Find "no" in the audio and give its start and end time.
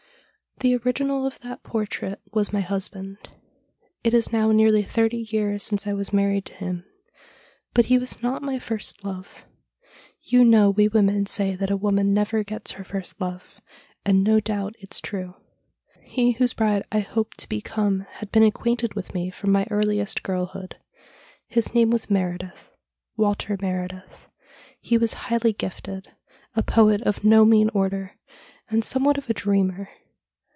14.23-14.39, 27.23-27.45